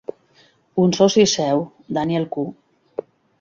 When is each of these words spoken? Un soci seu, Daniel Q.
Un 0.83 0.95
soci 0.99 1.25
seu, 1.33 1.61
Daniel 1.99 2.27
Q. 2.37 2.47